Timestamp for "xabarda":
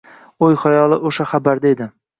1.35-1.75